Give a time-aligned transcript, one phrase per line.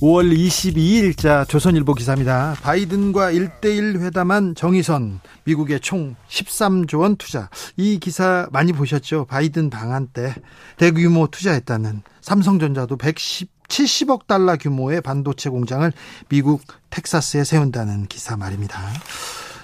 [0.00, 2.54] 5월 22일자 조선일보 기사입니다.
[2.62, 7.50] 바이든과 1대1 회담한 정의선 미국의 총 13조 원 투자.
[7.76, 9.24] 이 기사 많이 보셨죠?
[9.24, 10.34] 바이든 방한 때
[10.76, 15.92] 대규모 투자했다는 삼성전자도 110 70억 달러 규모의 반도체 공장을
[16.30, 18.80] 미국 텍사스에 세운다는 기사 말입니다.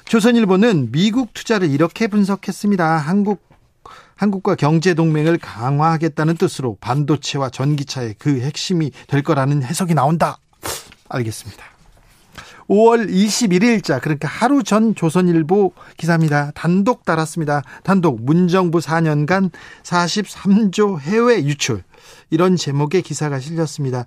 [0.04, 2.98] 조선일보는 미국 투자를 이렇게 분석했습니다.
[2.98, 3.53] 한국
[4.16, 10.38] 한국과 경제 동맹을 강화하겠다는 뜻으로 반도체와 전기차의 그 핵심이 될 거라는 해석이 나온다.
[11.08, 11.64] 알겠습니다.
[12.68, 16.50] 5월 21일자 그러니까 하루 전 조선일보 기사입니다.
[16.54, 17.62] 단독 달았습니다.
[17.82, 19.50] 단독 문정부 4년간
[19.82, 21.82] 43조 해외 유출
[22.30, 24.04] 이런 제목의 기사가 실렸습니다.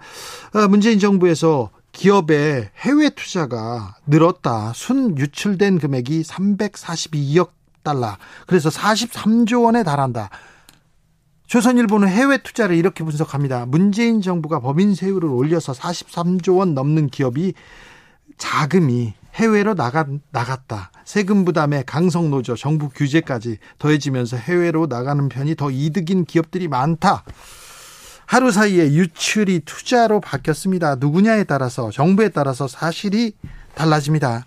[0.53, 4.71] 아, 문재인 정부에서 기업의 해외 투자가 늘었다.
[4.75, 7.56] 순 유출된 금액이 342억
[7.87, 8.17] 달러.
[8.45, 10.29] 그래서 43조 원에 달한다.
[11.47, 13.65] 조선일보는 해외 투자를 이렇게 분석합니다.
[13.67, 17.53] 문재인 정부가 법인 세율을 올려서 43조 원 넘는 기업이
[18.37, 20.91] 자금이 해외로 나가, 나갔다.
[21.05, 27.23] 세금 부담에 강성 노조, 정부 규제까지 더해지면서 해외로 나가는 편이 더 이득인 기업들이 많다.
[28.25, 30.95] 하루 사이에 유출이 투자로 바뀌었습니다.
[30.95, 33.33] 누구냐에 따라서 정부에 따라서 사실이
[33.73, 34.43] 달라집니다.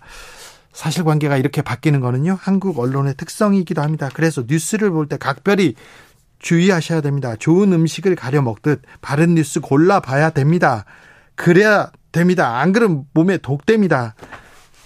[0.73, 4.09] 사실관계가 이렇게 바뀌는 거는요 한국 언론의 특성이기도 합니다.
[4.13, 5.75] 그래서 뉴스를 볼 때 각별히
[6.39, 7.35] 주의하셔야 됩니다.
[7.37, 10.85] 좋은 음식을 가려 먹듯 바른 뉴스 골라 봐야 됩니다.
[11.35, 12.59] 그래야 됩니다.
[12.59, 14.15] 안 그러면 몸에 독됩니다.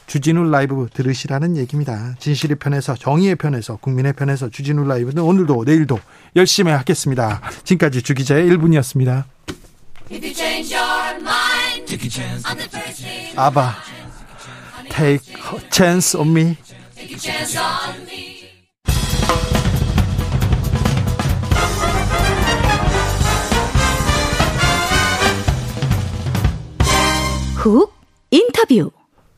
[0.08, 2.14] 주진우 라이브 들으시라는 얘기입니다.
[2.20, 6.00] 진실의 편에서 정의의 편에서 국민의 편에서 주진우 라이브는 오늘도 내일도
[6.36, 7.42] 열심히 하겠습니다.
[7.64, 9.24] 지금까지 주기자의 1분이었습니다.
[13.36, 13.76] 아바
[14.98, 16.58] Take a chance on me.
[27.56, 27.92] 훅
[28.32, 28.92] 인터뷰.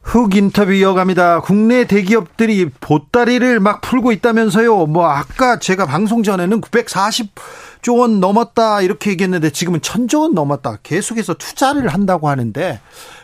[0.03, 1.41] 훅 인터뷰 이어갑니다.
[1.41, 4.85] 국내 대기업들이 보따리를 막 풀고 있다면서요.
[4.85, 10.78] 뭐 아까 제가 방송 전에는 940조 원 넘었다 이렇게 얘기했는데 지금은 1000조 원 넘었다.
[10.84, 12.79] 계속해서 투자를 한다고 하는데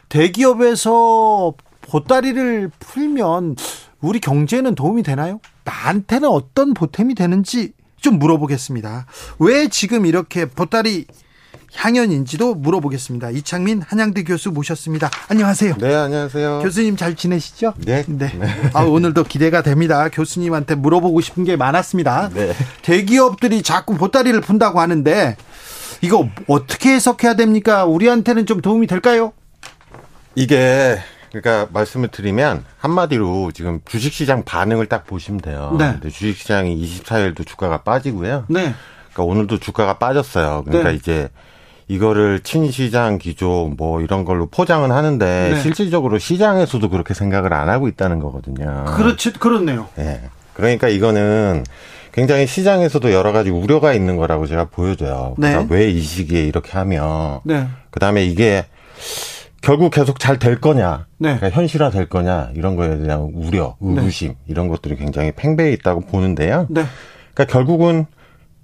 [0.10, 1.54] 대기업에서
[1.88, 3.56] 보따리를 풀면
[4.02, 5.40] 우리 경제에는 도움이 되나요?
[5.64, 9.06] 나한테는 어떤 보탬이 되는지 좀 물어보겠습니다.
[9.40, 11.06] 왜 지금 이렇게 보따리
[11.76, 13.32] 향연인지도 물어보겠습니다.
[13.32, 15.10] 이창민 한양대 교수 모셨습니다.
[15.30, 15.76] 안녕하세요.
[15.80, 16.60] 네, 안녕하세요.
[16.62, 17.74] 교수님 잘 지내시죠?
[17.78, 18.04] 네.
[18.08, 18.32] 네.
[18.38, 18.70] 네.
[18.74, 20.10] 아, 오늘도 기대가 됩니다.
[20.10, 22.30] 교수님한테 물어보고 싶은 게 많았습니다.
[22.34, 22.54] 네.
[22.84, 25.36] 대기업들이 자꾸 보따리를 푼다고 하는데
[26.02, 27.86] 이거 어떻게 해석해야 됩니까?
[27.86, 29.34] 우리한테는 좀 도움이 될까요?
[30.36, 30.98] 이게
[31.34, 35.76] 그러니까 말씀을 드리면 한마디로 지금 주식시장 반응을 딱 보시면 돼요.
[35.80, 35.94] 네.
[35.94, 38.46] 근데 주식시장이 24일도 주가가 빠지고요.
[38.50, 38.76] 네.
[39.12, 40.64] 그러니까 오늘도 주가가 빠졌어요.
[40.64, 40.96] 그러니까 네.
[40.96, 41.30] 이제
[41.88, 45.60] 이거를 친시장 기조 뭐 이런 걸로 포장은 하는데 네.
[45.60, 48.86] 실질적으로 시장에서도 그렇게 생각을 안 하고 있다는 거거든요.
[48.96, 49.90] 그렇지 그렇네요.
[49.98, 50.04] 예.
[50.04, 50.30] 네.
[50.54, 51.64] 그러니까 이거는
[52.12, 55.34] 굉장히 시장에서도 여러 가지 우려가 있는 거라고 제가 보여줘요.
[55.40, 55.50] 네.
[55.50, 57.68] 그러니까 왜이 시기에 이렇게 하면 네.
[57.90, 58.66] 그다음에 이게
[59.64, 61.38] 결국 계속 잘 될 거냐, 네.
[61.38, 64.38] 그러니까 현실화 될 거냐 이런 거에 대한 우려, 의구심 네.
[64.48, 66.68] 이런 것들이 굉장히 팽배해 있다고 보는데요.
[66.70, 66.84] 네.
[67.34, 68.06] 그러니까 결국은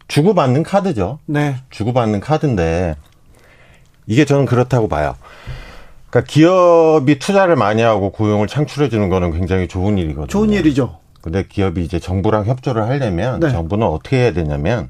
[0.09, 1.19] 주고받는 카드죠.
[1.25, 1.55] 네.
[1.69, 2.97] 주고받는 카드인데
[4.07, 5.15] 이게 저는 그렇다고 봐요.
[6.09, 10.27] 그러니까 기업이 투자를 많이 하고 고용을 창출해 주는 거는 굉장히 좋은 일이거든요.
[10.27, 10.97] 좋은 일이죠.
[11.21, 13.49] 근데 기업이 이제 정부랑 협조를 하려면 네.
[13.51, 14.89] 정부는 어떻게 해야 되냐면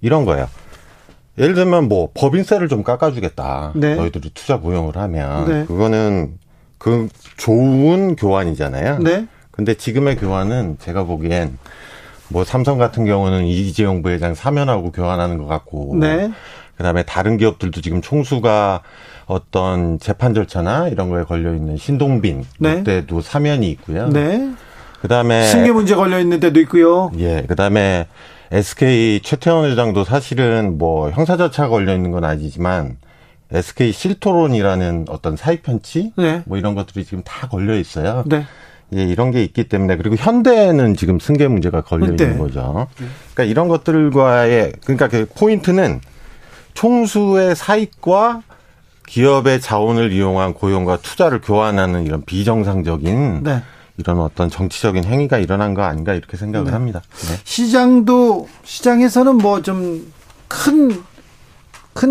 [0.00, 0.48] 이런 거예요.
[1.38, 3.72] 예를 들면 뭐 법인세를 좀 깎아주겠다.
[3.74, 3.96] 네.
[3.96, 5.64] 너희들이 투자 고용을 하면 네.
[5.66, 6.34] 그거는
[6.78, 8.98] 그 좋은 교환이잖아요.
[8.98, 9.26] 네.
[9.50, 11.58] 근데 지금의 교환은 제가 보기엔
[12.28, 16.32] 뭐 삼성 같은 경우는 이재용 부회장 사면하고 교환하는 것 같고, 네.
[16.76, 18.80] 그다음에 다른 기업들도 지금 총수가
[19.26, 22.76] 어떤 재판 절차나 이런 거에 걸려 있는 신동빈 네.
[22.76, 24.08] 그때도 사면이 있고요.
[24.08, 24.50] 네.
[25.00, 27.12] 그다음에 승계 문제 걸려 있는 데도 있고요.
[27.18, 27.42] 예.
[27.42, 28.06] 그다음에
[28.54, 32.98] SK 최태원 회장도 사실은 뭐 형사 절차 걸려 있는 건 아니지만
[33.50, 36.42] SK 실토론이라는 어떤 사익 편치 네.
[36.46, 38.22] 뭐 이런 것들이 지금 다 걸려 있어요.
[38.26, 38.46] 네.
[38.94, 42.38] 예, 이런 게 있기 때문에 그리고 현대는 지금 승계 문제가 걸려 있는 네.
[42.38, 42.86] 거죠.
[43.34, 46.00] 그러니까 이런 것들과의 그러니까 그 포인트는
[46.74, 48.42] 총수의 사익과
[49.08, 53.62] 기업의 자원을 이용한 고용과 투자를 교환하는 이런 비정상적인 네.
[53.96, 56.72] 이런 어떤 정치적인 행위가 일어난 거 아닌가 이렇게 생각을 네.
[56.72, 57.02] 합니다.
[57.28, 57.38] 네.
[57.44, 61.04] 시장도 시장에서는 뭐좀큰큰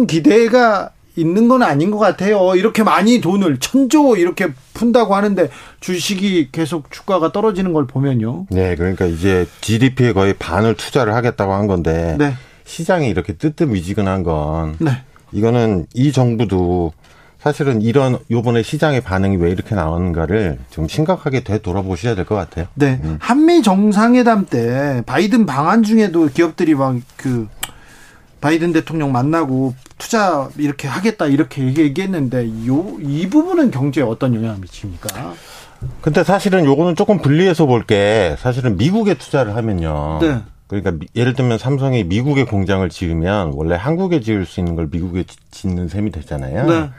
[0.07, 2.55] 기대가 있는 건 아닌 것 같아요.
[2.55, 5.49] 이렇게 많이 돈을 천조 이렇게 푼다고 하는데
[5.79, 8.47] 주식이 계속 주가가 떨어지는 걸 보면요.
[8.49, 12.33] 네, 그러니까 이제 GDP의 거의 반을 투자를 하겠다고 한 건데 네.
[12.65, 15.03] 시장이 이렇게 뜨뜻미지근한 건 네.
[15.31, 16.93] 이거는 이 정부도
[17.43, 22.67] 사실은 이런 요번에 시장의 반응이 왜 이렇게 나오는가를 좀 심각하게 되돌아보셔야 될 것 같아요.
[22.73, 23.01] 네.
[23.03, 23.17] 음.
[23.19, 27.49] 한미 정상회담 때 바이든 방안 중에도 기업들이 막 그
[28.39, 35.33] 바이든 대통령 만나고 투자 이렇게 하겠다 이렇게 얘기했는데 요 이 부분은 경제에 어떤 영향을 미칩니까?
[36.01, 40.19] 근데 사실은 요거는 조금 분리해서 볼 게 사실은 미국에 투자를 하면요.
[40.21, 40.37] 네.
[40.67, 45.89] 그러니까 예를 들면 삼성이 미국에 공장을 지으면 원래 한국에 지을 수 있는 걸 미국에 짓는
[45.89, 46.65] 셈이 되잖아요.
[46.67, 46.89] 네.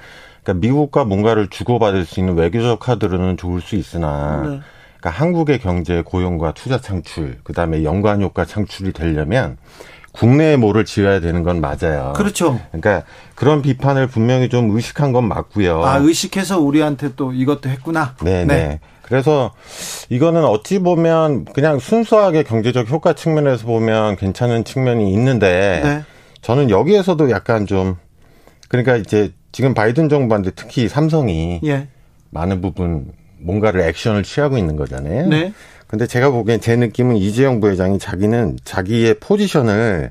[0.44, 4.60] 그러니까 미국과 뭔가를 주고받을 수 있는 외교적 카드로는 좋을 수 있으나 네.
[5.00, 9.56] 그러니까 한국의 경제 고용과 투자 창출 그다음에 연관 효과 창출이 되려면
[10.12, 12.12] 국내에 뭐를 지어야 되는 건 맞아요.
[12.14, 12.60] 그렇죠.
[12.70, 13.02] 그러니까
[13.34, 15.82] 그런 비판을 분명히 좀 의식한 건 맞고요.
[15.82, 18.14] 아, 의식해서 우리한테 또 이것도 했구나.
[18.22, 18.54] 네, 네.
[18.54, 18.80] 네.
[19.02, 19.50] 그래서
[20.10, 26.04] 이거는 어찌 보면 그냥 순수하게 경제적 효과 측면에서 보면 괜찮은 측면이 있는데 네.
[26.42, 27.96] 저는 여기에서도 약간 좀
[28.68, 31.86] 그러니까 이제 지금 바이든 정부한테 특히 삼성이 예.
[32.30, 35.28] 많은 부분 뭔가를 액션을 취하고 있는 거잖아요.
[35.28, 35.52] 네.
[35.86, 40.10] 근데 제가 보기엔 제 느낌은 이재용 부회장이 자기는 자기의 포지션을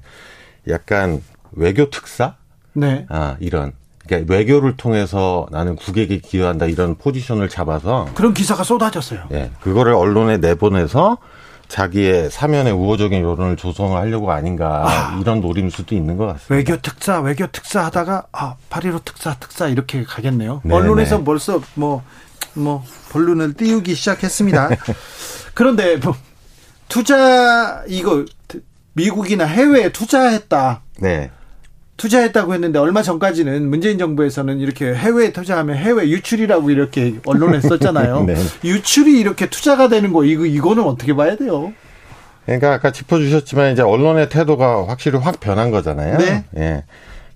[0.69, 2.35] 약간 외교 특사?
[2.71, 3.05] 네.
[3.09, 3.73] 아, 이런
[4.07, 9.25] 그러니까 외교를 통해서 나는 국익에 기여한다 이런 포지션을 잡아서 그런 기사가 쏟아졌어요.
[9.33, 11.17] 예, 그거를 언론에 내보내서
[11.67, 16.53] 자기의 사면의 우호적인 여론을 조성하려고 아닌가 아, 이런 노림수도 있는 것 같습니다.
[16.55, 20.61] 외교 특사, 외교 특사 하다가 아 파리로 특사, 특사 이렇게 가겠네요.
[20.63, 20.75] 네네.
[20.75, 21.23] 언론에서 네.
[21.23, 22.03] 벌써 뭐뭐
[22.53, 24.69] 뭐 본론을 띄우기 시작했습니다.
[25.55, 26.15] 그런데 뭐
[26.89, 28.25] 투자 이거
[28.93, 30.81] 미국이나 해외에 투자했다.
[30.99, 31.31] 네.
[31.97, 38.23] 투자했다고 했는데 얼마 전까지는 문재인 정부에서는 이렇게 해외에 투자하면 해외 유출이라고 이렇게 언론에 썼잖아요.
[38.27, 38.35] 네.
[38.63, 41.73] 유출이 이렇게 투자가 되는 거 이거 이거는 어떻게 봐야 돼요?
[42.45, 46.17] 그러니까 아까 짚어주셨지만 이제 언론의 태도가 확실히 확 변한 거잖아요.
[46.17, 46.43] 네.
[46.57, 46.83] 예.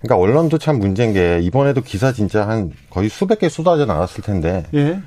[0.00, 4.64] 그러니까 언론도 참 문제인 게 이번에도 기사 진짜 한 거의 수백 개 쏟아져 나왔을 텐데.
[4.74, 5.00] 예.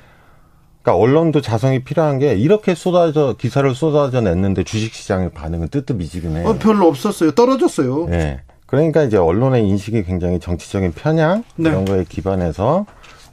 [0.81, 6.48] 그러니까 언론도 자성이 필요한 게 이렇게 쏟아져 기사를 쏟아져 냈는데 주식시장의 반응은 뜨뜻미지근해요.
[6.48, 7.31] 어, 별로 없었어요.
[7.31, 8.07] 떨어졌어요.
[8.12, 8.42] 예.
[8.72, 11.70] 그러니까 이제 언론의 인식이 굉장히 정치적인 편향 네.
[11.70, 12.86] 이런 거에 기반해서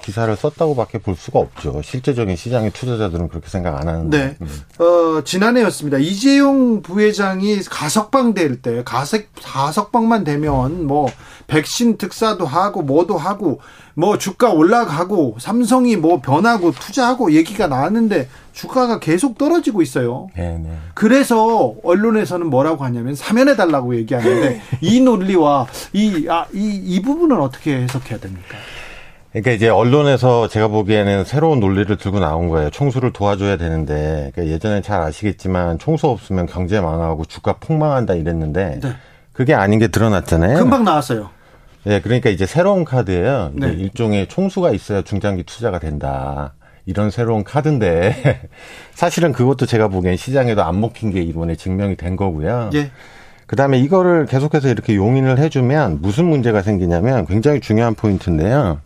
[0.02, 1.80] 기사를 썼다고밖에 볼 수가 없죠.
[1.82, 4.18] 실제적인 시장의 투자자들은 그렇게 생각 안 하는데.
[4.18, 4.36] 네.
[4.40, 4.82] 음.
[4.82, 5.98] 어, 지난해였습니다.
[5.98, 11.08] 이재용 부회장이 가석방 될 때, 가석, 가석방만 되면 뭐,
[11.46, 13.60] 백신 특사도 하고, 뭐도 하고,
[13.98, 20.28] 뭐, 주가 올라가고, 삼성이 뭐 변하고, 투자하고 얘기가 나왔는데, 주가가 계속 떨어지고 있어요.
[20.36, 20.70] 네, 네.
[20.94, 27.74] 그래서 언론에서는 뭐라고 하냐면, 사면해 달라고 얘기하는데, 이 논리와 이, 아, 이, 이 부분은 어떻게
[27.74, 28.56] 해석해야 됩니까?
[29.32, 32.70] 그러니까 이제 언론에서 제가 보기에는 새로운 논리를 들고 나온 거예요.
[32.70, 38.92] 총수를 도와줘야 되는데 그러니까 예전에 잘 아시겠지만 총수 없으면 경제 망하고 주가 폭망한다 이랬는데 네.
[39.34, 40.58] 그게 아닌 게 드러났잖아요.
[40.58, 41.28] 금방 나왔어요.
[41.84, 43.52] 네, 그러니까 이제 새로운 카드예요.
[43.54, 43.68] 네.
[43.68, 46.54] 일종의 총수가 있어야 중장기 투자가 된다.
[46.86, 48.48] 이런 새로운 카드인데
[48.94, 52.70] 사실은 그것도 제가 보기엔 시장에도 안 먹힌 게 이번에 증명이 된 거고요.
[52.74, 52.90] 예.
[53.46, 58.80] 그다음에 이거를 계속해서 이렇게 용인을 해주면 무슨 문제가 생기냐면 굉장히 중요한 포인트인데요.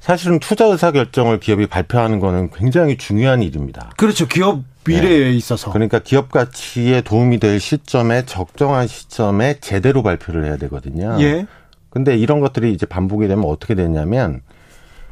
[0.00, 3.90] 사실은 투자 의사 결정을 기업이 발표하는 거는 굉장히 중요한 일입니다.
[3.96, 4.28] 그렇죠.
[4.28, 5.32] 기업 미래에 네.
[5.32, 5.72] 있어서.
[5.72, 11.16] 그러니까 기업 가치에 도움이 될 시점에 적정한 시점에 제대로 발표를 해야 되거든요.
[11.20, 11.46] 예.
[11.96, 14.42] 근데 이런 것들이 이제 반복이 되면 어떻게 되냐면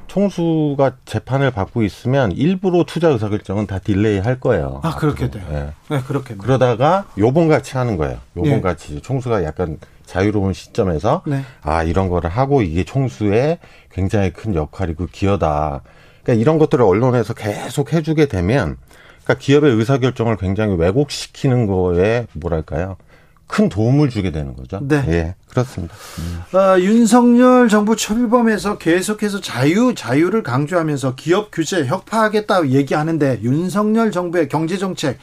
[0.06, 4.80] 총수가 재판을 받고 있으면 일부러 투자 의사결정은 다 delay 할 거예요.
[4.82, 5.42] 아, 그렇게 돼요.
[5.50, 5.70] 네.
[5.88, 6.34] 네, 그렇게.
[6.34, 8.18] 그러다가 요번 같이 하는 거예요.
[8.36, 8.60] 요번 예.
[8.60, 9.00] 같이.
[9.00, 11.40] 총수가 약간 자유로운 시점에서 네.
[11.62, 13.60] 아, 이런 거를 하고 이게 총수의
[13.90, 15.80] 굉장히 큰 역할이고 기여다.
[16.22, 18.76] 그러니까 이런 것들을 언론에서 계속 해주게 되면
[19.22, 22.98] 그러니까 기업의 의사결정을 굉장히 왜곡시키는 거에 뭐랄까요.
[23.46, 24.80] 큰 도움을 주게 되는 거죠.
[24.82, 25.04] 네.
[25.08, 25.94] 예, 그렇습니다.
[26.18, 26.56] 음.
[26.56, 35.18] 어, 윤석열 정부 초비범에서 계속해서 자유, 자유를 강조하면서 기업 규제 혁파하겠다 얘기하는데 윤석열 정부의 경제정책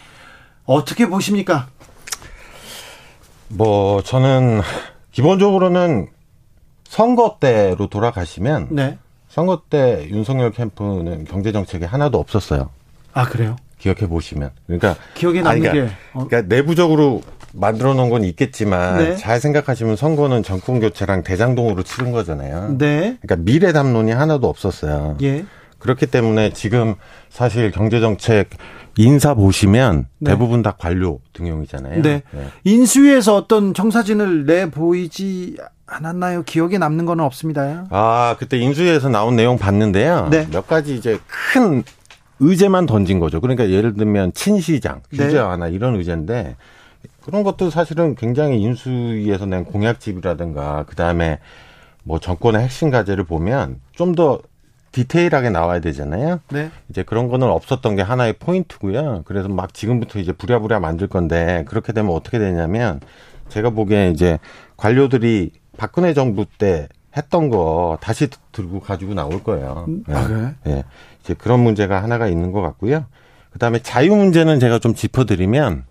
[0.65, 1.67] 어떻게 보십니까?
[3.47, 4.61] 뭐, 저는
[5.11, 6.07] 기본적으로는
[6.87, 8.97] 선거 때로 돌아가시면 네.
[9.27, 12.69] 선거 때 윤석열 캠프는 경제 정책이 하나도 없었어요.
[13.13, 13.55] 아 그래요?
[13.77, 16.27] 기억해 보시면 그러니까 기억에 남는 아니, 그러니까, 게 어.
[16.27, 17.21] 그러니까 내부적으로
[17.53, 19.15] 만들어 놓은 건 있겠지만 네.
[19.15, 22.77] 잘 생각하시면 선거는 정권 교체랑 대장동으로 치른 거잖아요.
[22.77, 23.17] 네.
[23.21, 25.17] 그러니까 미래 담론이 하나도 없었어요.
[25.21, 25.45] 예.
[25.79, 26.95] 그렇기 때문에 지금
[27.29, 28.49] 사실 경제 정책
[28.97, 30.31] 인사 보시면 네.
[30.31, 32.01] 대부분 다 관료 등용이잖아요.
[32.01, 32.21] 네.
[32.31, 32.47] 네.
[32.63, 36.43] 인수위에서 어떤 청사진을 내 보이지 않았나요?
[36.43, 37.85] 기억에 남는 건 없습니다.
[37.89, 40.27] 아, 그때 인수위에서 나온 내용 봤는데요.
[40.29, 40.47] 네.
[40.51, 41.83] 몇 가지 이제 큰
[42.39, 43.39] 의제만 던진 거죠.
[43.41, 45.25] 그러니까 예를 들면 친시장, 네.
[45.25, 46.55] 규제 완화 이런 의제인데
[47.21, 51.39] 그런 것도 사실은 굉장히 인수위에서 낸 공약집이라든가 그다음에
[52.03, 54.41] 뭐 정권의 핵심 과제를 보면 좀 더
[54.91, 56.39] 디테일하게 나와야 되잖아요.
[56.51, 56.69] 네.
[56.89, 59.23] 이제 그런 거는 없었던 게 하나의 포인트고요.
[59.25, 62.99] 그래서 막 지금부터 이제 부랴부랴 만들 건데 그렇게 되면 어떻게 되냐면
[63.49, 64.37] 제가 보기에 이제
[64.77, 69.85] 관료들이 박근혜 정부 때 했던 거 다시 들고 가지고 나올 거예요.
[69.87, 70.55] 음, 아, 그래?
[70.67, 70.83] 예.
[71.21, 73.05] 이제 그런 문제가 하나가 있는 것 같고요.
[73.51, 75.83] 그 다음에 자유 문제는 제가 좀 짚어드리면,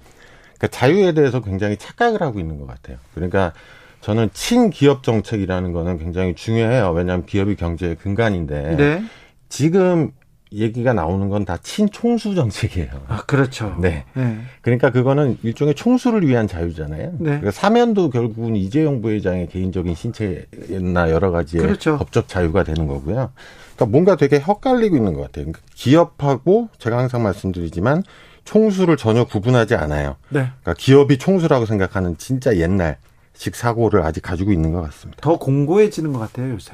[0.60, 2.98] 그러니까 자유에 대해서 굉장히 착각을 하고 있는 것 같아요.
[3.14, 3.52] 그러니까
[4.02, 6.90] 저는 친기업 정책이라는 거는 굉장히 중요해요.
[6.92, 8.76] 왜냐하면 기업이 경제의 근간인데.
[8.76, 9.04] 네.
[9.48, 10.12] 지금
[10.52, 12.88] 얘기가 나오는 건 다 친총수 정책이에요.
[13.08, 13.76] 아, 그렇죠.
[13.80, 14.04] 네.
[14.14, 14.38] 네.
[14.62, 17.12] 그러니까 그거는 일종의 총수를 위한 자유잖아요.
[17.12, 17.18] 네.
[17.18, 21.98] 그러니까 사면도 결국은 이재용 부회장의 개인적인 신체나 여러 가지의 그렇죠.
[21.98, 23.30] 법적 자유가 되는 거고요.
[23.76, 25.46] 그러니까 뭔가 되게 헛갈리고 있는 것 같아요.
[25.46, 28.02] 그러니까 기업하고 제가 항상 말씀드리지만
[28.50, 30.16] 총수를 전혀 구분하지 않아요.
[30.28, 30.40] 네.
[30.40, 35.21] 그러니까 기업이 총수라고 생각하는 진짜 옛날식 사고를 아직 가지고 있는 것 같습니다.
[35.23, 36.73] 더 공고해지는 것 같아요, 요새.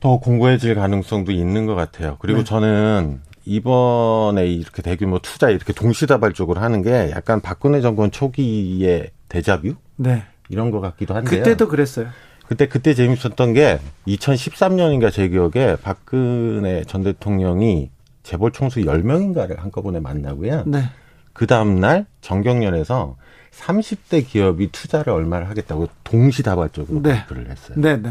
[0.00, 2.16] 더 공고해질 가능성도 있는 것 같아요.
[2.18, 2.44] 그리고 네.
[2.44, 9.76] 저는 이번에 이렇게 대규모 투자 이렇게 동시다발적으로 하는 게 약간 박근혜 정권 초기의 대자뷰?
[9.94, 10.24] 네.
[10.48, 11.44] 이런 것 같기도 한데요.
[11.44, 12.08] 그때도 그랬어요.
[12.48, 17.90] 그때 그때 재밌었던 게 2013년인가 제 기억에 박근혜 전 대통령이
[18.22, 20.64] 재벌 총수 10명인가를 한꺼번에 만나고요.
[20.66, 20.84] 네.
[21.32, 23.16] 그 다음 날 정경련에서
[23.52, 27.18] 30대 기업이 투자를 얼마를 하겠다고 동시다발적으로 네.
[27.18, 27.76] 발표를 했어요.
[27.78, 28.10] 네, 네.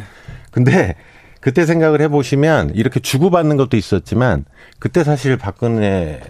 [0.51, 0.96] 근데
[1.39, 4.46] 그때 생각을 해보시면 이렇게 주고받는 것도 있었지만
[4.80, 6.22] 그때 사실 박근혜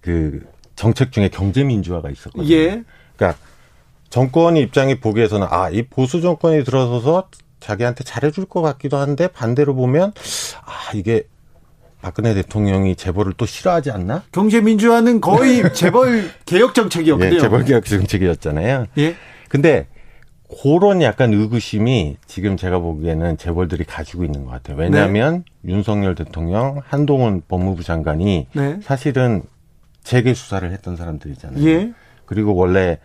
[0.00, 0.42] 그
[0.76, 2.50] 정책 중에 경제 민주화가 있었거든요.
[2.50, 2.82] 예.
[3.16, 3.38] 그러니까
[4.08, 7.28] 정권이 입장이 보기에서는 아, 이 보수 정권이 들어서서
[7.60, 10.12] 자기한테 잘해줄 것 같기도 한데 반대로 보면
[10.64, 11.24] 아, 이게
[12.02, 14.22] 박근혜 대통령이 재벌을 또 싫어하지 않나?
[14.32, 17.36] 경제 민주화는 거의 재벌 개혁 정책이었거든요.
[17.36, 18.86] 예, 재벌 개혁 정책이었잖아요.
[18.98, 19.16] 예.
[19.48, 19.86] 근데
[20.62, 24.76] 그런 약간 의구심이 지금 제가 보기에는 재벌들이 가지고 있는 것 같아요.
[24.76, 25.72] 왜냐하면 네.
[25.72, 28.78] 윤석열 대통령, 한동훈 법무부 장관이 네.
[28.82, 29.42] 사실은
[30.02, 31.68] 재계 수사를 했던 사람들이잖아요.
[31.68, 31.92] 예.
[32.24, 32.98] 그리고 원래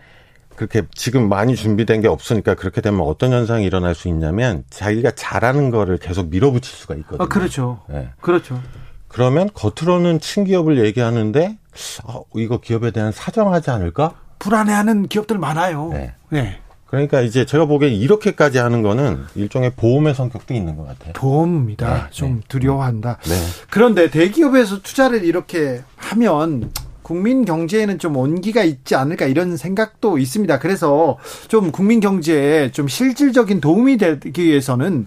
[0.56, 5.70] 그렇게 지금 많이 준비된 게 없으니까 그렇게 되면 어떤 현상이 일어날 수 있냐면 자기가 잘하는
[5.70, 7.22] 거를 계속 밀어붙일 수가 있거든요.
[7.22, 7.82] 아, 그렇죠.
[7.88, 8.08] 네.
[8.20, 8.60] 그렇죠.
[9.08, 11.58] 그러면 겉으로는 친기업을 얘기하는데
[12.04, 14.14] 어, 이거 기업에 대한 사정하지 않을까?
[14.38, 15.90] 불안해하는 기업들 많아요.
[15.92, 16.14] 네.
[16.28, 16.60] 네.
[16.86, 21.12] 그러니까 이제 제가 보기엔 이렇게까지 하는 거는 일종의 보험의 성격도 있는 것 같아요.
[21.14, 21.94] 보험입니다.
[21.94, 22.40] 네, 좀 네.
[22.48, 23.18] 두려워한다.
[23.24, 23.34] 네.
[23.70, 26.70] 그런데 대기업에서 투자를 이렇게 하면
[27.02, 30.58] 국민 경제에는 좀 온기가 있지 않을까 이런 생각도 있습니다.
[30.58, 35.06] 그래서 좀 국민 경제에 좀 실질적인 도움이 되기 위해서는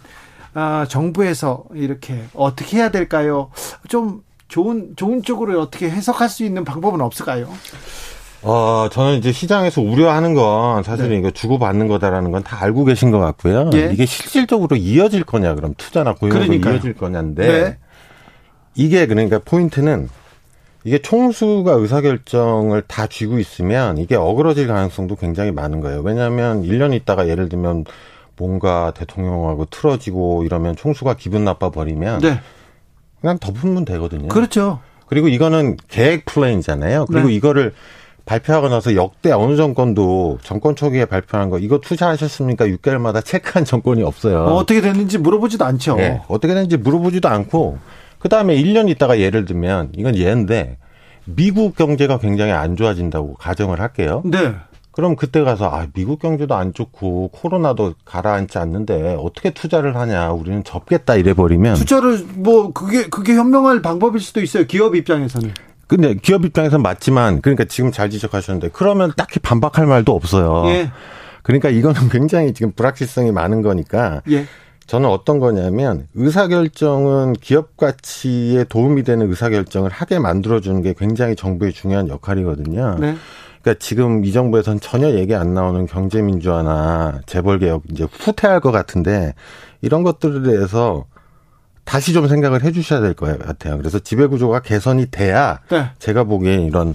[0.53, 3.51] 아, 정부에서 이렇게 어떻게 해야 될까요?
[3.87, 7.47] 좀 좋은 좋은 쪽으로 어떻게 해석할 수 있는 방법은 없을까요?
[8.41, 11.17] 어, 저는 이제 시장에서 우려하는 건 사실은 네.
[11.17, 13.69] 이거 주고받는 거다라는 건 다 알고 계신 것 같고요.
[13.73, 13.89] 예.
[13.91, 16.75] 이게 실질적으로 이어질 거냐, 그럼 투자나 고용으로 그러니까요.
[16.75, 17.77] 이어질 거냐인데 네.
[18.75, 20.07] 이게 그러니까 포인트는
[20.85, 25.99] 이게 총수가 의사결정을 다 쥐고 있으면 이게 어그러질 가능성도 굉장히 많은 거예요.
[25.99, 27.83] 왜냐하면 1년 있다가 예를 들면
[28.39, 32.39] 뭔가 대통령하고 틀어지고 이러면 총수가 기분 나빠 버리면 네.
[33.19, 34.29] 그냥 덮으면 되거든요.
[34.29, 34.79] 그렇죠.
[35.07, 37.05] 그리고 이거는 계획 플랜이잖아요.
[37.05, 37.33] 그리고 네.
[37.33, 37.73] 이거를
[38.25, 42.67] 발표하고 나서 역대 어느 정권도 정권 초기에 발표한 거 이거 투자하셨습니까?
[42.67, 44.43] 6개월마다 체크한 정권이 없어요.
[44.43, 45.95] 어, 떻게 됐는지 물어보지도 않죠.
[45.95, 47.79] 네, 어떻게 됐는지 물어보지도 않고
[48.19, 50.77] 그다음에 1년 있다가 예를 들면 이건 예인데
[51.25, 54.21] 미국 경제가 굉장히 안 좋아진다고 가정을 할게요.
[54.25, 54.55] 네.
[54.91, 60.63] 그럼 그때 가서 아 미국 경제도 안 좋고 코로나도 가라앉지 않는데 어떻게 투자를 하냐 우리는
[60.63, 65.53] 접겠다 이래 버리면 투자를 뭐 그게 그게 현명할 방법일 수도 있어요 기업 입장에서는
[65.89, 70.65] 근데 기업 입장에서는 맞지만 그러니까 지금 잘 지적하셨는데 그러면 딱히 반박할 말도 없어요.
[70.67, 70.91] 예.
[71.41, 74.45] 그러니까 이거는 굉장히 지금 불확실성이 많은 거니까 예.
[74.85, 82.07] 저는 어떤 거냐면 의사결정은 기업 가치에 도움이 되는 의사결정을 하게 만들어주는 게 굉장히 정부의 중요한
[82.07, 82.97] 역할이거든요.
[82.99, 83.15] 네.
[83.61, 89.33] 그러니까 지금 이 정부에서는 전혀 얘기 안 나오는 경제민주화나 재벌개혁 이제 후퇴할 것 같은데
[89.81, 91.05] 이런 것들에 대해서
[91.85, 93.77] 다시 좀 생각을 해 주셔야 될 것 같아요.
[93.77, 95.89] 그래서 지배구조가 개선이 돼야 네.
[95.99, 96.93] 제가 보기엔 이런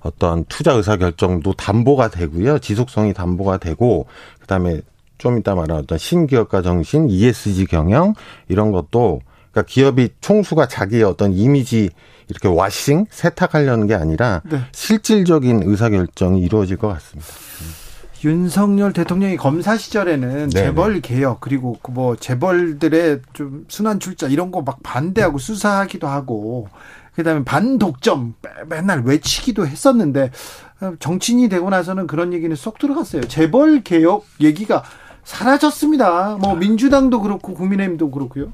[0.00, 2.58] 어떤 투자 의사 결정도 담보가 되고요.
[2.58, 4.06] 지속성이 담보가 되고
[4.40, 4.82] 그다음에
[5.16, 8.14] 좀 이따 말한 어떤 신기업가 정신, ESG 경영
[8.48, 11.88] 이런 것도 그러니까 기업이 총수가 자기의 어떤 이미지
[12.28, 14.60] 이렇게 와싱 세탁하려는 게 아니라 네.
[14.72, 17.26] 실질적인 의사 결정이 이루어질 것 같습니다.
[18.24, 20.48] 윤석열 대통령이 검사 시절에는 네네.
[20.48, 26.68] 재벌 개혁 그리고 그 뭐 재벌들의 좀 순환 출자 이런 거 막 반대하고 수사하기도 하고
[27.14, 28.34] 그다음에 반독점
[28.68, 30.30] 맨날 외치기도 했었는데
[30.98, 33.22] 정치인이 되고 나서는 그런 얘기는 쏙 들어갔어요.
[33.28, 34.82] 재벌 개혁 얘기가
[35.22, 36.38] 사라졌습니다.
[36.40, 38.52] 뭐 민주당도 그렇고 국민의힘도 그렇고요.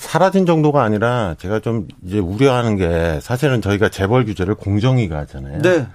[0.00, 5.60] 사라진 정도가 아니라 제가 좀 이제 우려하는 게 사실은 저희가 재벌 규제를 공정위가 하잖아요.
[5.60, 5.86] 네.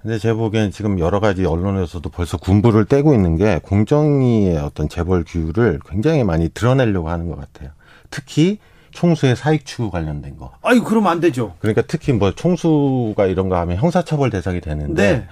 [0.00, 5.24] 근데 제 보기엔 지금 여러 가지 언론에서도 벌써 군부를 떼고 있는 게 공정위의 어떤 재벌
[5.26, 7.70] 규율을 굉장히 많이 드러내려고 하는 것 같아요.
[8.08, 8.58] 특히
[8.92, 10.52] 총수의 사익 추구 관련된 거.
[10.62, 11.54] 아유, 그러면 안 되죠.
[11.58, 15.28] 그러니까 특히 뭐 총수가 이런 거 하면 형사처벌 대상이 되는데 네.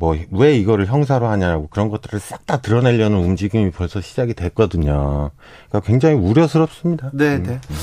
[0.00, 5.30] 뭐 왜 이거를 형사로 하냐고 그런 것들을 싹 다 드러내려는 움직임이 벌써 시작이 됐거든요.
[5.68, 7.10] 그러니까 굉장히 우려스럽습니다.
[7.12, 7.52] 네, 음, 네.
[7.52, 7.76] 음.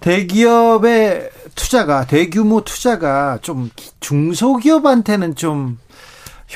[0.00, 5.78] 대기업의 투자가 대규모 투자가 좀 중소기업한테는 좀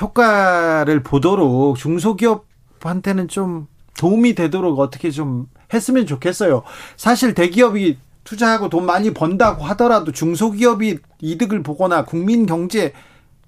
[0.01, 3.67] 효과를 보도록 중소기업한테는 좀
[3.99, 6.63] 도움이 되도록 어떻게 좀 했으면 좋겠어요.
[6.97, 12.93] 사실 대기업이 투자하고 돈 많이 번다고 하더라도 중소기업이 이득을 보거나 국민 경제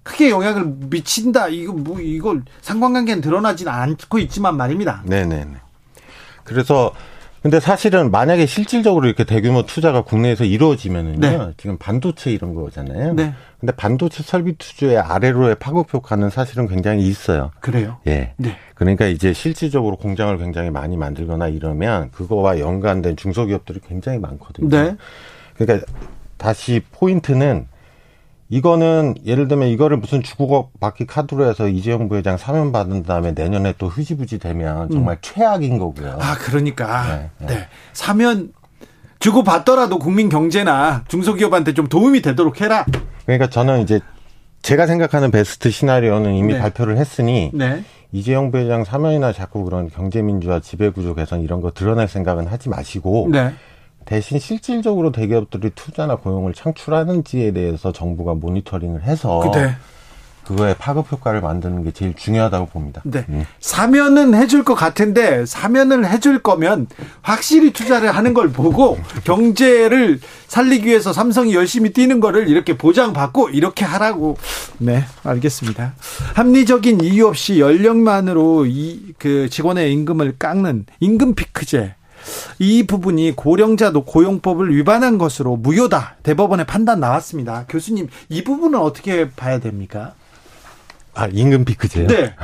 [0.03, 1.49] 크게 영향을 미친다.
[1.49, 5.03] 이거 뭐 이걸 상관관계는 드러나지는 않고 있지만 말입니다.
[5.07, 5.47] 네네.
[6.45, 6.93] 그래서
[7.43, 11.21] 근데 사실은 만약에 실질적으로 이렇게 대규모 투자가 국내에서 이루어지면은요.
[11.21, 11.53] 네.
[11.57, 13.15] 지금 반도체 이런 거잖아요.
[13.15, 13.33] 네.
[13.61, 17.51] 근데 반도체 설비 투자의 아래로의 파급 효과는 사실은 굉장히 있어요.
[17.61, 17.99] 그래요?
[18.07, 18.35] 예.
[18.37, 18.57] 네.
[18.75, 24.69] 그러니까 이제 실질적으로 공장을 굉장히 많이 만들거나 이러면 그거와 연관된 중소기업들이 굉장히 많거든요.
[24.69, 24.97] 네.
[25.57, 25.87] 그러니까
[26.37, 27.67] 다시 포인트는
[28.51, 33.75] 이거는 예를 들면 이거를 무슨 주고 받기 카드로 해서 이재용 부회장 사면 받은 다음에 내년에
[33.77, 35.19] 또 흐지부지 되면 정말 음.
[35.21, 36.17] 최악인 거고요.
[36.21, 37.55] 아 그러니까 네, 네.
[37.55, 37.69] 네.
[37.93, 38.53] 사면
[39.19, 42.87] 주고 받더라도 국민 경제나 중소기업한테 좀 도움이 되도록 해라.
[43.27, 44.01] 그러니까 저는 이제
[44.63, 46.61] 제가 생각하는 베스트 시나리오는 이미 네.
[46.61, 47.85] 발표를 했으니 네.
[48.13, 53.53] 이재용 부회장 사면이나 자꾸 그런 경제민주화 지배구조 개선 이런 거 드러낼 생각은 하지 마시고 네.
[54.09, 59.75] 대신 실질적으로 대기업들이 투자나 고용을 창출하는지에 대해서 정부가 모니터링을 해서 네.
[60.45, 63.03] 그거에 파급 효과를 만드는 게 제일 중요하다고 봅니다.
[63.05, 63.27] 네.
[63.29, 63.45] 음.
[63.61, 66.87] 사면은 해줄 것 같은데 사면을 해줄 거면
[67.21, 73.85] 확실히 투자를 하는 걸 보고 경제를 살리기 위해서 삼성이 열심히 뛰는 거를 이렇게 보장받고 이렇게
[73.85, 74.39] 하라고.
[74.79, 75.93] 네, 알겠습니다.
[76.35, 81.95] 합리적인 이유 없이 연령만으로 이 그 직원의 임금을 깎는 임금 피크제
[82.59, 86.17] 이 부분이 고령자도 고용법을 위반한 것으로 무효다.
[86.23, 87.65] 대법원의 판단 나왔습니다.
[87.69, 90.15] 교수님, 이 부분은 어떻게 봐야 됩니까?
[91.15, 92.07] 아, 임금 피크제요?
[92.07, 92.35] 네.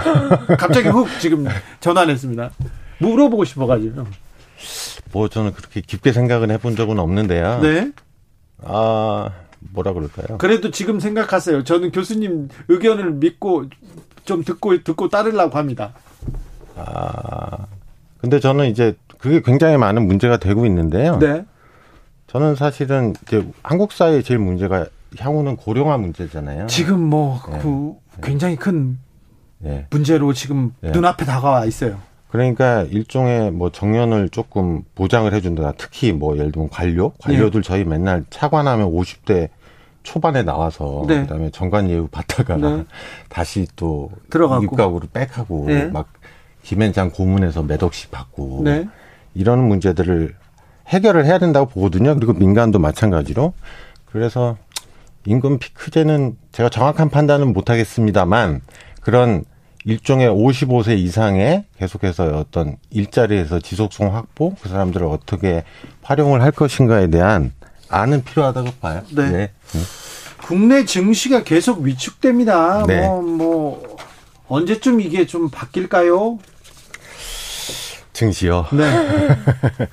[0.58, 1.46] 갑자기 훅 지금
[1.80, 2.50] 전환했습니다.
[2.98, 4.06] 물어보고 싶어가지고.
[5.12, 7.60] 뭐 저는 그렇게 깊게 생각은 해본 적은 없는데요.
[7.60, 7.92] 네.
[8.62, 10.38] 아, 뭐라 그럴까요?
[10.38, 11.64] 그래도 지금 생각하세요.
[11.64, 13.66] 저는 교수님 의견을 믿고
[14.24, 15.94] 좀 듣고 듣고 따르려고 합니다.
[16.76, 17.66] 아,
[18.18, 21.18] 근데 저는 이제 그게 굉장히 많은 문제가 되고 있는데요.
[21.18, 21.46] 네.
[22.26, 24.84] 저는 사실은 이제 한국 사회의 제일 문제가
[25.18, 26.66] 향후는 고령화 문제잖아요.
[26.66, 27.58] 지금 뭐그 네.
[27.62, 28.98] 그 굉장히 큰
[29.60, 29.86] 네.
[29.88, 30.90] 문제로 지금 네.
[30.90, 32.00] 눈앞에 다가와 있어요.
[32.28, 35.72] 그러니까 일종의 뭐 정년을 조금 보장을 해준다.
[35.78, 37.66] 특히 뭐 예를 들면 관료, 관료들 네.
[37.66, 39.48] 저희 맨날 차관하면 50대
[40.02, 41.22] 초반에 나와서 네.
[41.22, 42.84] 그다음에 정관 예우 받다가 네.
[43.30, 46.12] 다시 또 들어가고 입각으로 백하고 막
[46.62, 48.64] 김앤장 고문에서 몇 억씩 받고
[49.34, 50.34] 이런 문제들을
[50.88, 52.14] 해결을 해야 된다고 보거든요.
[52.14, 53.52] 그리고 민간도 마찬가지로.
[54.06, 54.56] 그래서
[55.26, 58.60] 임금 피크제는 제가 정확한 판단은 못 하겠습니다만
[59.00, 59.44] 그런
[59.84, 65.64] 일종의 55세 이상의 계속해서 어떤 일자리에서 지속성 확보 그 사람들을 어떻게
[66.02, 67.52] 활용을 할 것인가에 대한
[67.88, 69.02] 안은 필요하다고 봐요.
[69.10, 69.30] 네.
[69.30, 69.50] 네.
[70.42, 72.84] 국내 증시가 계속 위축됩니다.
[72.86, 73.06] 네.
[73.06, 73.96] 뭐, 뭐
[74.48, 76.38] 언제쯤 이게 좀 바뀔까요?
[78.14, 78.66] 증시요.
[78.72, 78.84] 네.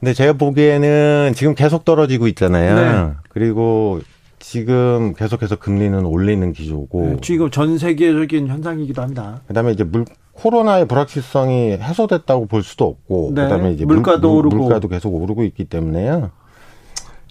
[0.00, 2.74] 근데 제가 보기에는 지금 계속 떨어지고 있잖아요.
[2.74, 3.14] 네.
[3.28, 4.00] 그리고
[4.38, 7.06] 지금 계속해서 금리는 올리는 기조고.
[7.06, 9.42] 네, 지금 전 세계적인 현상이기도 합니다.
[9.46, 13.42] 그다음에 이제 물 코로나의 불확실성이 해소됐다고 볼 수도 없고, 네.
[13.42, 16.30] 그다음에 이제 물가도 물, 오르고 물가도 계속 오르고 있기 때문에요.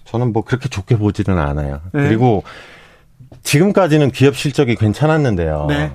[0.04, 1.80] 저는 뭐 그렇게 좋게 보지는 않아요.
[1.92, 2.08] 네.
[2.08, 2.44] 그리고
[3.42, 5.66] 지금까지는 기업 실적이 괜찮았는데요.
[5.68, 5.92] 네.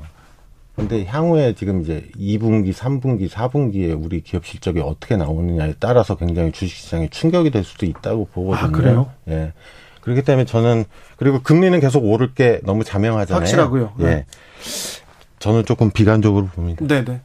[0.76, 7.10] 근데 향후에 지금 이제 2분기, 3분기, 4분기에 우리 기업 실적이 어떻게 나오느냐에 따라서 굉장히 주식시장에
[7.10, 8.68] 충격이 될 수도 있다고 보거든요.
[8.68, 9.12] 아, 그래요?
[9.30, 9.54] 예.
[10.02, 10.84] 그렇기 때문에 저는
[11.16, 13.40] 그리고 금리는 계속 오를 게 너무 자명하잖아요.
[13.40, 13.94] 확실하고요.
[14.02, 14.04] 예.
[14.04, 14.26] 네.
[15.40, 16.86] 저는 조금 비관적으로 봅니다.
[16.86, 17.22] 네 네.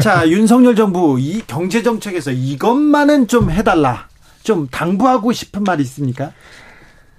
[0.00, 4.08] 자, 윤석열 정부 이 경제 정책에서 이것만은 좀 해달라.
[4.42, 6.32] 좀 당부하고 싶은 말이 있습니까?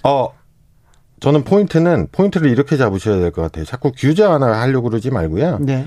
[0.03, 0.29] 어,
[1.19, 3.65] 저는 포인트는 포인트를 이렇게 잡으셔야 될 것 같아요.
[3.65, 5.60] 자꾸 규제 하나 하려고 그러지 말고요.
[5.62, 5.86] 네.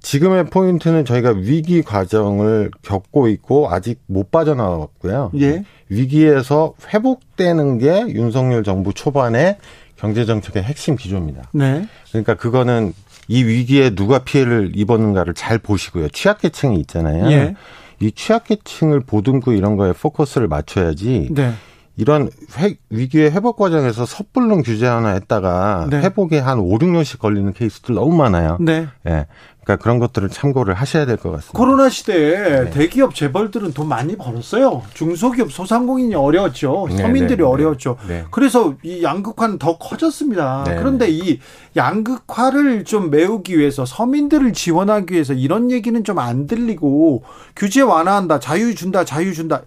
[0.00, 5.30] 지금의 포인트는 저희가 위기 과정을 겪고 있고 아직 못 빠져나왔고요.
[5.40, 5.64] 예.
[5.88, 9.56] 위기에서 회복되는 게 윤석열 정부 초반에
[9.96, 11.44] 경제 정책의 핵심 기조입니다.
[11.52, 11.86] 네.
[12.10, 12.92] 그러니까 그거는
[13.28, 16.10] 이 위기에 누가 피해를 입었는가를 잘 보시고요.
[16.10, 17.30] 취약계층이 있잖아요.
[17.32, 17.54] 예.
[18.00, 21.28] 이 취약계층을 보듬고 이런 거에 포커스를 맞춰야지.
[21.30, 21.52] 네.
[21.96, 22.28] 이런
[22.58, 25.98] 회, 위기의 회복 과정에서 섣불른 규제 하나 했다가 네.
[26.00, 28.56] 회복에 한 5, 6년씩 걸리는 케이스들 너무 많아요.
[28.60, 28.88] 네.
[29.06, 29.26] 예.
[29.64, 31.56] 그러니까 그런 것들을 참고를 하셔야 될 것 같습니다.
[31.58, 32.70] 코로나 시대에 네.
[32.70, 34.82] 대기업 재벌들은 돈 많이 벌었어요.
[34.92, 36.86] 중소기업 소상공인이 어려웠죠.
[36.90, 37.96] 네, 서민들이 네, 네, 어려웠죠.
[38.06, 38.24] 네.
[38.30, 40.64] 그래서 이 양극화는 더 커졌습니다.
[40.66, 41.38] 네, 그런데 이
[41.76, 47.22] 양극화를 좀 메우기 위해서 서민들을 지원하기 위해서 이런 얘기는 좀 안 들리고
[47.56, 49.62] 규제 완화한다, 자유 준다, 자유 준다.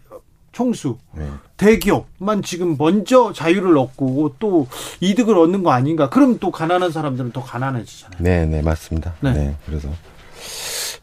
[0.62, 1.30] 총수 네.
[1.58, 4.68] 대기업만 지금 먼저 자유를 얻고 또
[5.02, 6.10] 이득을 얻는 거 아닌가?
[6.10, 8.18] 그럼 또 가난한 사람들은 더 가난해지잖아요.
[8.24, 9.14] 네, 네 맞습니다.
[9.20, 9.88] 네, 네 그래서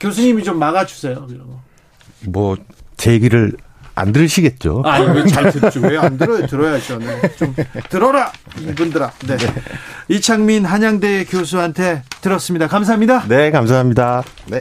[0.00, 1.28] 교수님이 좀 막아주세요.
[2.26, 2.56] 뭐
[2.96, 3.52] 제 얘기를
[3.94, 4.82] 안 들으시겠죠?
[4.84, 5.80] 아니 왜잘 듣죠?
[5.82, 6.46] 왜 안 들어요?
[6.48, 6.98] 들어야죠.
[6.98, 7.20] 네.
[7.36, 7.54] 좀
[7.90, 9.12] 들어라 이분들아.
[9.26, 9.36] 네.
[9.36, 9.54] 네.
[10.08, 12.66] 이창민 한양대 교수한테 들었습니다.
[12.66, 13.28] 감사합니다.
[13.28, 14.24] 네, 감사합니다.
[14.46, 14.60] 네.